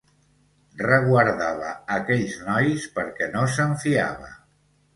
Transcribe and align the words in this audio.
Reguardava 0.83 1.75
aquells 1.97 2.35
nois 2.49 2.89
perquè 2.99 3.31
no 3.37 3.47
se'n 3.59 3.79
fiava. 3.87 4.35